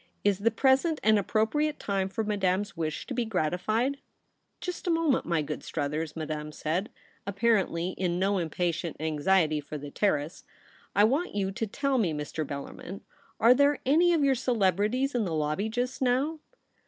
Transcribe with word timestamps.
'Is 0.25 0.39
the 0.39 0.49
present 0.49 0.99
an 1.03 1.17
appro 1.17 1.47
priate 1.47 1.77
time 1.77 2.09
for 2.09 2.23
Madame's 2.23 2.75
wish 2.75 3.05
to 3.05 3.13
be 3.13 3.23
grati 3.23 3.59
fied 3.59 3.97
r 3.97 4.01
'Just 4.59 4.87
a 4.87 4.89
moment, 4.89 5.27
my 5.27 5.43
good 5.43 5.61
Struthers,' 5.63 6.15
Madame 6.15 6.51
said, 6.51 6.89
apparently 7.27 7.91
in 7.91 8.17
no 8.17 8.39
impatient 8.39 8.97
anxiety 8.99 9.61
for 9.61 9.77
the 9.77 9.91
Terrace. 9.91 10.43
* 10.69 10.95
I 10.95 11.03
want 11.03 11.35
you 11.35 11.51
to 11.51 11.67
tell 11.67 11.99
me, 11.99 12.13
Mr. 12.13 12.43
Bellarmin; 12.43 13.01
are 13.39 13.53
there 13.53 13.77
any 13.85 14.11
of 14.11 14.23
your 14.23 14.33
celebrities 14.33 15.13
in 15.13 15.23
the 15.23 15.35
lobby 15.35 15.69
just 15.69 16.01
now 16.01 16.39